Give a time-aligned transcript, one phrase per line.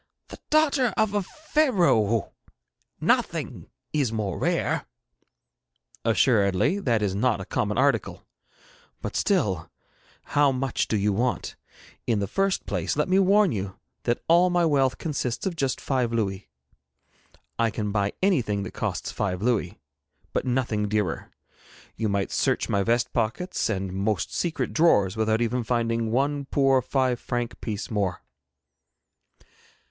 [0.29, 2.33] The daughter of a Pharaoh!
[2.99, 4.87] Nothing is more rare.'
[6.03, 8.25] 'Assuredly that is not a common article,
[9.03, 9.69] but still,
[10.23, 11.55] how much do you want?
[12.07, 15.79] In the first place let me warn you that all my wealth consists of just
[15.79, 16.49] five louis.
[17.59, 19.79] I can buy anything that costs five louis,
[20.33, 21.29] but nothing dearer.
[21.95, 26.81] You might search my vest pockets and most secret drawers without even finding one poor
[26.81, 28.23] five franc piece more.'